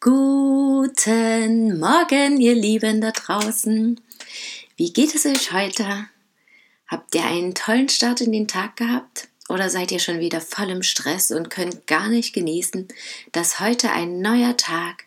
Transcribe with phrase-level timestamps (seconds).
[0.00, 4.00] Guten Morgen, ihr Lieben da draußen.
[4.76, 6.06] Wie geht es euch heute?
[6.86, 9.26] Habt ihr einen tollen Start in den Tag gehabt?
[9.48, 12.86] Oder seid ihr schon wieder voll im Stress und könnt gar nicht genießen,
[13.32, 15.06] dass heute ein neuer Tag,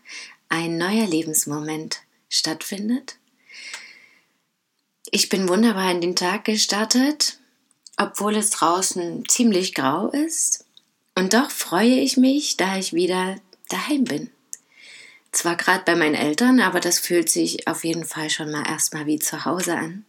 [0.49, 3.15] ein neuer Lebensmoment stattfindet?
[5.11, 7.39] Ich bin wunderbar in den Tag gestartet,
[7.97, 10.65] obwohl es draußen ziemlich grau ist.
[11.15, 13.35] Und doch freue ich mich, da ich wieder
[13.69, 14.29] daheim bin.
[15.31, 19.05] Zwar gerade bei meinen Eltern, aber das fühlt sich auf jeden Fall schon mal erstmal
[19.05, 20.05] wie zu Hause an.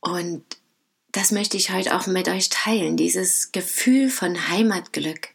[0.00, 0.44] Und
[1.12, 5.28] das möchte ich heute auch mit euch teilen, dieses Gefühl von Heimatglück.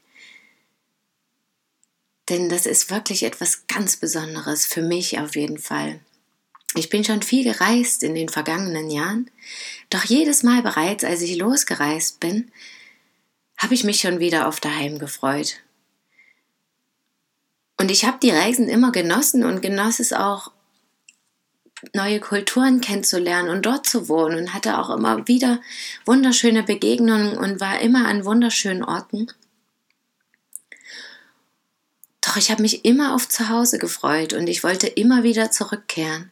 [2.29, 5.99] Denn das ist wirklich etwas ganz Besonderes für mich auf jeden Fall.
[6.75, 9.31] Ich bin schon viel gereist in den vergangenen Jahren,
[9.89, 12.51] doch jedes Mal bereits, als ich losgereist bin,
[13.57, 15.61] habe ich mich schon wieder auf daheim gefreut.
[17.79, 20.51] Und ich habe die Reisen immer genossen und genoss es auch,
[21.93, 25.61] neue Kulturen kennenzulernen und dort zu wohnen und hatte auch immer wieder
[26.05, 29.27] wunderschöne Begegnungen und war immer an wunderschönen Orten.
[32.21, 36.31] Doch ich habe mich immer auf Zuhause gefreut und ich wollte immer wieder zurückkehren.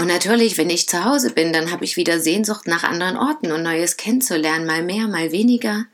[0.00, 3.52] Und natürlich, wenn ich zu Hause bin, dann habe ich wieder Sehnsucht nach anderen Orten
[3.52, 5.84] und Neues kennenzulernen, mal mehr, mal weniger.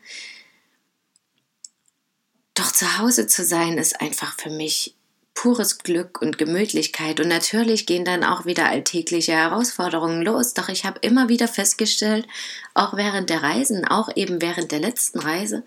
[2.55, 4.95] Doch zu Hause zu sein ist einfach für mich
[5.34, 7.19] pures Glück und Gemütlichkeit.
[7.19, 10.55] Und natürlich gehen dann auch wieder alltägliche Herausforderungen los.
[10.55, 12.28] Doch ich habe immer wieder festgestellt,
[12.75, 15.65] auch während der Reisen, auch eben während der letzten Reise,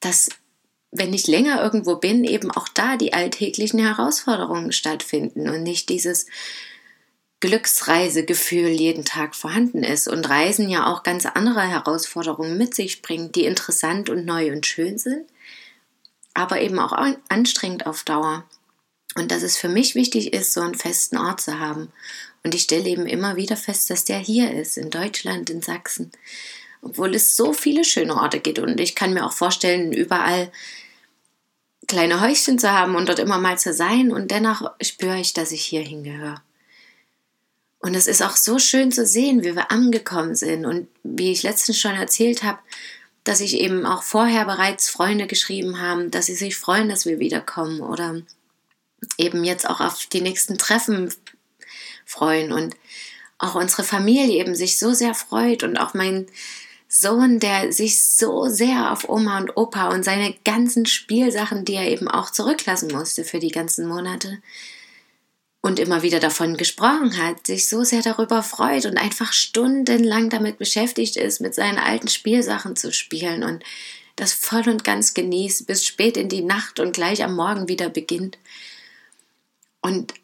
[0.00, 0.30] dass
[0.92, 6.26] wenn ich länger irgendwo bin, eben auch da die alltäglichen Herausforderungen stattfinden und nicht dieses
[7.40, 13.34] Glücksreisegefühl jeden Tag vorhanden ist und Reisen ja auch ganz andere Herausforderungen mit sich bringt,
[13.34, 15.26] die interessant und neu und schön sind,
[16.34, 16.92] aber eben auch
[17.28, 18.44] anstrengend auf Dauer.
[19.16, 21.90] Und dass es für mich wichtig ist, so einen festen Ort zu haben.
[22.44, 26.12] Und ich stelle eben immer wieder fest, dass der hier ist, in Deutschland, in Sachsen.
[26.82, 28.58] Obwohl es so viele schöne Orte gibt.
[28.58, 30.50] Und ich kann mir auch vorstellen, überall
[31.86, 34.12] kleine Häuschen zu haben und dort immer mal zu sein.
[34.12, 36.42] Und dennoch spüre ich, dass ich hier hingehöre.
[37.80, 40.66] Und es ist auch so schön zu sehen, wie wir angekommen sind.
[40.66, 42.58] Und wie ich letztens schon erzählt habe,
[43.24, 47.18] dass sich eben auch vorher bereits Freunde geschrieben haben, dass sie sich freuen, dass wir
[47.18, 48.22] wiederkommen oder
[49.18, 51.12] eben jetzt auch auf die nächsten Treffen
[52.04, 52.76] freuen und
[53.38, 56.26] auch unsere Familie eben sich so sehr freut und auch mein
[56.92, 61.88] Sohn, der sich so sehr auf Oma und Opa und seine ganzen Spielsachen, die er
[61.88, 64.38] eben auch zurücklassen musste für die ganzen Monate,
[65.62, 70.58] und immer wieder davon gesprochen hat, sich so sehr darüber freut und einfach stundenlang damit
[70.58, 73.62] beschäftigt ist, mit seinen alten Spielsachen zu spielen und
[74.16, 77.88] das voll und ganz genießt, bis spät in die Nacht und gleich am Morgen wieder
[77.88, 78.38] beginnt.
[79.82, 80.14] Und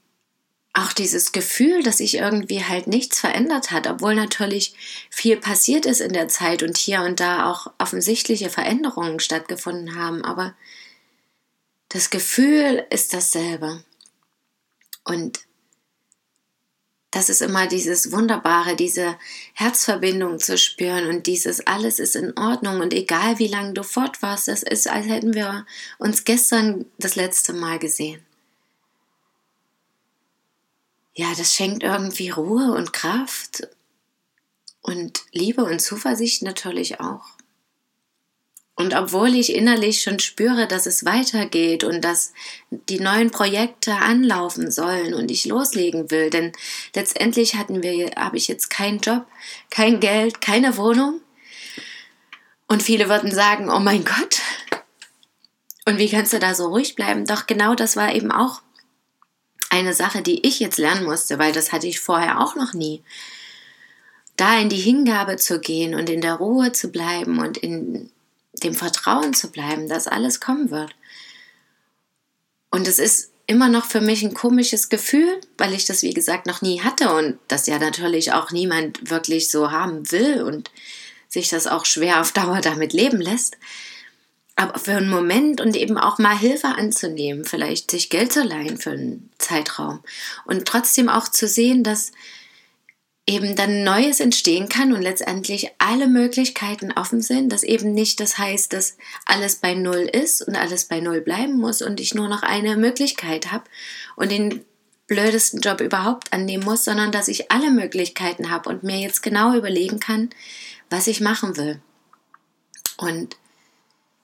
[0.76, 4.74] auch dieses Gefühl, dass sich irgendwie halt nichts verändert hat, obwohl natürlich
[5.10, 10.22] viel passiert ist in der Zeit und hier und da auch offensichtliche Veränderungen stattgefunden haben,
[10.22, 10.54] aber
[11.88, 13.82] das Gefühl ist dasselbe.
[15.04, 15.40] Und
[17.10, 19.16] das ist immer dieses Wunderbare, diese
[19.54, 24.20] Herzverbindung zu spüren und dieses alles ist in Ordnung und egal wie lange du fort
[24.20, 25.64] warst, das ist, als hätten wir
[25.98, 28.25] uns gestern das letzte Mal gesehen.
[31.18, 33.66] Ja, das schenkt irgendwie Ruhe und Kraft
[34.82, 37.24] und Liebe und Zuversicht natürlich auch.
[38.74, 42.34] Und obwohl ich innerlich schon spüre, dass es weitergeht und dass
[42.70, 46.52] die neuen Projekte anlaufen sollen und ich loslegen will, denn
[46.94, 49.24] letztendlich hatten wir, habe ich jetzt keinen Job,
[49.70, 51.22] kein Geld, keine Wohnung.
[52.66, 54.42] Und viele würden sagen, oh mein Gott,
[55.86, 57.24] und wie kannst du da so ruhig bleiben?
[57.24, 58.60] Doch genau das war eben auch
[59.70, 63.02] eine Sache, die ich jetzt lernen musste, weil das hatte ich vorher auch noch nie.
[64.36, 68.10] Da in die Hingabe zu gehen und in der Ruhe zu bleiben und in
[68.62, 70.94] dem Vertrauen zu bleiben, dass alles kommen wird.
[72.70, 76.46] Und es ist immer noch für mich ein komisches Gefühl, weil ich das, wie gesagt,
[76.46, 80.70] noch nie hatte und das ja natürlich auch niemand wirklich so haben will und
[81.28, 83.56] sich das auch schwer auf Dauer damit leben lässt.
[84.56, 88.78] Aber für einen Moment und eben auch mal Hilfe anzunehmen, vielleicht sich Geld zu leihen
[88.78, 90.00] für einen Zeitraum
[90.46, 92.12] und trotzdem auch zu sehen, dass
[93.26, 98.38] eben dann Neues entstehen kann und letztendlich alle Möglichkeiten offen sind, dass eben nicht das
[98.38, 102.28] heißt, dass alles bei Null ist und alles bei Null bleiben muss und ich nur
[102.28, 103.64] noch eine Möglichkeit habe
[104.14, 104.64] und den
[105.08, 109.54] blödesten Job überhaupt annehmen muss, sondern dass ich alle Möglichkeiten habe und mir jetzt genau
[109.54, 110.30] überlegen kann,
[110.88, 111.80] was ich machen will.
[112.96, 113.36] Und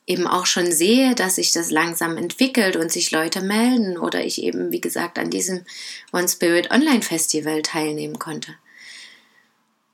[0.06, 4.42] eben auch schon sehe, dass sich das langsam entwickelt und sich Leute melden oder ich
[4.42, 5.64] eben, wie gesagt, an diesem
[6.12, 8.54] One Spirit Online Festival teilnehmen konnte.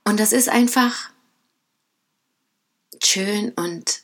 [0.04, 1.10] Und das ist einfach
[3.02, 4.02] schön und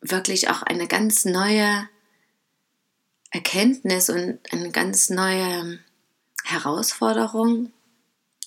[0.00, 1.88] wirklich auch eine ganz neue
[3.30, 5.78] Erkenntnis und eine ganz neue
[6.44, 7.72] Herausforderung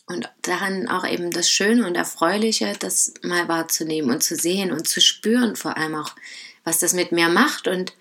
[0.07, 4.88] und daran auch eben das Schöne und Erfreuliche, das mal wahrzunehmen und zu sehen und
[4.88, 6.16] zu spüren, vor allem auch,
[6.69, 7.94] was das mit mir macht und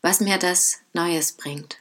[0.00, 1.78] was mir das Neues bringt.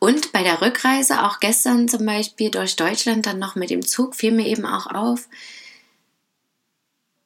[0.00, 4.16] Und bei der Rückreise, auch gestern zum Beispiel durch Deutschland dann noch mit dem Zug,
[4.16, 5.28] fiel mir eben auch auf,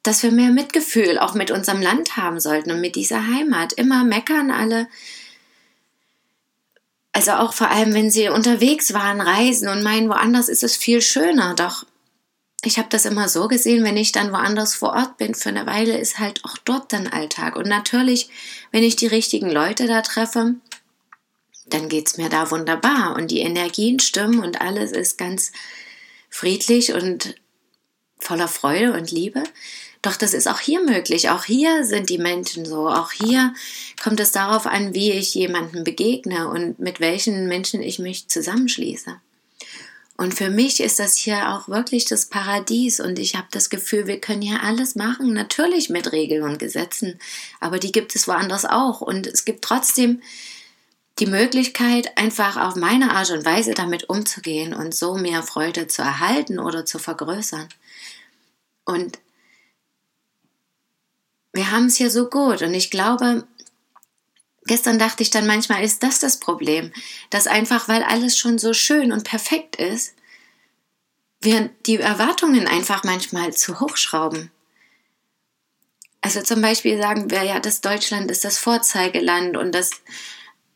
[0.03, 3.73] dass wir mehr Mitgefühl auch mit unserem Land haben sollten und mit dieser Heimat.
[3.73, 4.87] Immer meckern alle.
[7.11, 11.01] Also auch vor allem, wenn sie unterwegs waren, reisen und meinen, woanders ist es viel
[11.01, 11.55] schöner.
[11.55, 11.85] Doch
[12.65, 15.65] ich habe das immer so gesehen, wenn ich dann woanders vor Ort bin für eine
[15.65, 17.55] Weile, ist halt auch dort dann Alltag.
[17.55, 18.29] Und natürlich,
[18.71, 20.55] wenn ich die richtigen Leute da treffe,
[21.67, 25.51] dann geht es mir da wunderbar und die Energien stimmen und alles ist ganz
[26.29, 27.35] friedlich und
[28.19, 29.43] voller Freude und Liebe.
[30.01, 31.29] Doch das ist auch hier möglich.
[31.29, 32.89] Auch hier sind die Menschen so.
[32.89, 33.53] Auch hier
[34.01, 39.15] kommt es darauf an, wie ich jemanden begegne und mit welchen Menschen ich mich zusammenschließe.
[40.15, 42.99] Und für mich ist das hier auch wirklich das Paradies.
[42.99, 47.19] Und ich habe das Gefühl, wir können hier alles machen, natürlich mit Regeln und Gesetzen,
[47.59, 49.01] aber die gibt es woanders auch.
[49.01, 50.21] Und es gibt trotzdem
[51.19, 56.01] die Möglichkeit, einfach auf meine Art und Weise damit umzugehen und so mehr Freude zu
[56.01, 57.69] erhalten oder zu vergrößern.
[58.85, 59.19] Und
[61.53, 62.63] wir haben es hier so gut.
[62.63, 63.47] Und ich glaube,
[64.65, 66.91] gestern dachte ich dann manchmal, ist das das Problem,
[67.29, 70.15] dass einfach, weil alles schon so schön und perfekt ist,
[71.41, 74.51] wir die Erwartungen einfach manchmal zu hoch schrauben.
[76.21, 79.91] Also zum Beispiel sagen wir ja, das Deutschland ist das Vorzeigeland und das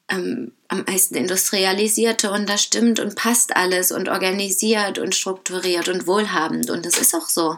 [0.10, 6.06] ähm, am meisten industrialisierte und das stimmt und passt alles und organisiert und strukturiert und
[6.06, 7.58] wohlhabend und das ist auch so.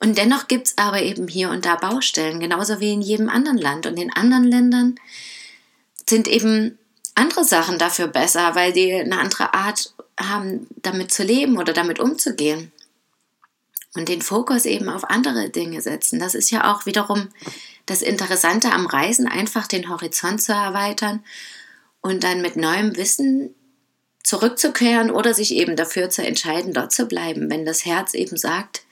[0.00, 3.58] Und dennoch gibt es aber eben hier und da Baustellen, genauso wie in jedem anderen
[3.58, 3.86] Land.
[3.86, 4.94] Und in anderen Ländern
[6.10, 6.78] sind eben
[7.14, 11.98] andere Sachen dafür besser, weil die eine andere Art haben, damit zu leben oder damit
[11.98, 12.72] umzugehen.
[13.94, 16.20] Und den Fokus eben auf andere Dinge setzen.
[16.20, 17.28] Das ist ja auch wiederum
[17.86, 21.24] das Interessante am Reisen, einfach den Horizont zu erweitern
[22.00, 23.52] und dann mit neuem Wissen
[24.22, 28.82] zurückzukehren oder sich eben dafür zu entscheiden, dort zu bleiben, wenn das Herz eben sagt,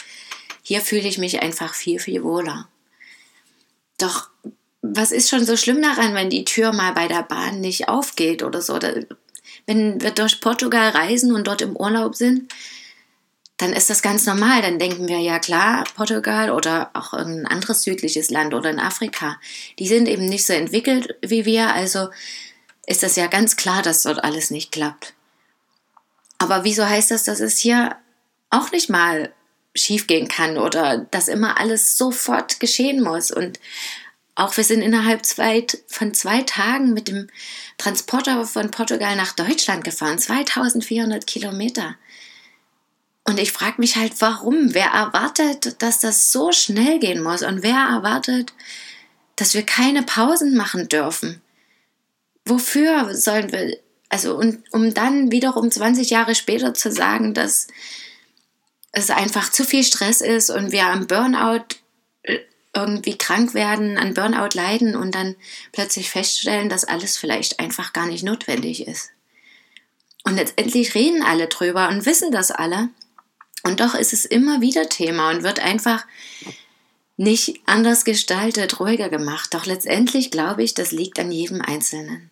[0.62, 2.68] hier fühle ich mich einfach viel, viel wohler.
[3.98, 4.30] Doch
[4.82, 8.42] was ist schon so schlimm daran, wenn die Tür mal bei der Bahn nicht aufgeht
[8.42, 8.78] oder so?
[9.66, 12.52] Wenn wir durch Portugal reisen und dort im Urlaub sind,
[13.58, 14.62] dann ist das ganz normal.
[14.62, 19.38] Dann denken wir, ja klar, Portugal oder auch irgendein anderes südliches Land oder in Afrika,
[19.78, 22.08] die sind eben nicht so entwickelt wie wir, also
[22.86, 25.12] ist das ja ganz klar, dass dort alles nicht klappt.
[26.38, 27.96] Aber wieso heißt das, dass es hier
[28.48, 29.32] auch nicht mal
[29.74, 33.30] schiefgehen kann oder dass immer alles sofort geschehen muss?
[33.30, 33.58] Und
[34.38, 37.28] auch wir sind innerhalb zwei, von zwei Tagen mit dem
[37.76, 41.96] Transporter von Portugal nach Deutschland gefahren, 2400 Kilometer.
[43.24, 44.74] Und ich frage mich halt, warum?
[44.74, 47.42] Wer erwartet, dass das so schnell gehen muss?
[47.42, 48.52] Und wer erwartet,
[49.36, 51.42] dass wir keine Pausen machen dürfen?
[52.48, 53.76] wofür sollen wir,
[54.08, 57.68] also und um dann wiederum 20 Jahre später zu sagen, dass
[58.92, 61.76] es einfach zu viel Stress ist und wir am Burnout
[62.22, 62.38] äh,
[62.80, 65.36] irgendwie krank werden, an Burnout leiden und dann
[65.72, 69.10] plötzlich feststellen, dass alles vielleicht einfach gar nicht notwendig ist.
[70.24, 72.88] Und letztendlich reden alle drüber und wissen das alle.
[73.62, 76.04] Und doch ist es immer wieder Thema und wird einfach
[77.16, 79.52] nicht anders gestaltet, ruhiger gemacht.
[79.52, 82.30] Doch letztendlich glaube ich, das liegt an jedem Einzelnen.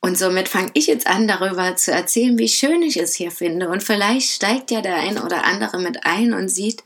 [0.00, 3.68] Und somit fange ich jetzt an, darüber zu erzählen, wie schön ich es hier finde.
[3.68, 6.84] Und vielleicht steigt ja der ein oder andere mit ein und sieht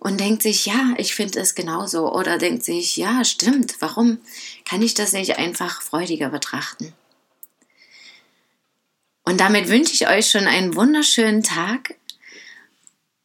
[0.00, 2.12] und denkt sich, ja, ich finde es genauso.
[2.12, 4.18] Oder denkt sich, ja, stimmt, warum
[4.64, 6.94] kann ich das nicht einfach freudiger betrachten?
[9.24, 11.94] Und damit wünsche ich euch schon einen wunderschönen Tag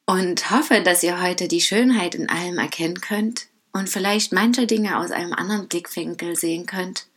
[0.06, 5.00] und hoffe, dass ihr heute die Schönheit in allem erkennen könnt und vielleicht manche Dinge
[5.00, 7.08] aus einem anderen Blickwinkel sehen könnt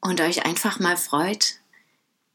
[0.00, 1.56] und euch einfach mal freut,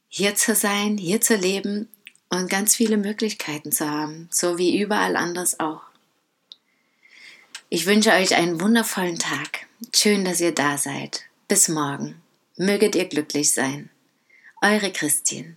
[0.08, 1.88] hier zu sein, hier zu leben
[2.32, 5.82] und ganz viele Möglichkeiten zu haben, so wie überall anders auch.
[7.68, 9.66] Ich wünsche euch einen wundervollen Tag.
[9.94, 11.24] Schön, dass ihr da seid.
[11.46, 12.22] Bis morgen.
[12.56, 13.90] Möget ihr glücklich sein.
[14.62, 15.56] Eure Christine.